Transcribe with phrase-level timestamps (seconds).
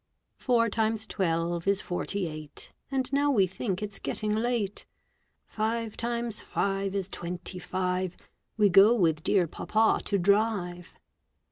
[0.37, 4.87] Four times twelve is forty eight, And now we think it's getting late.
[5.45, 8.17] Five times five is twenty five.
[8.57, 10.95] We go with dear Papa to drive.